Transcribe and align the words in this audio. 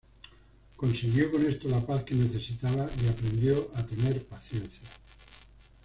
Consiguió 0.77 1.31
con 1.31 1.45
esto 1.45 1.69
la 1.69 1.79
paz 1.85 2.03
que 2.03 2.15
necesitaba 2.15 2.89
y 3.03 3.07
aprendió 3.07 3.69
a 3.75 3.85
tener 3.85 4.25
paciencia. 4.25 4.81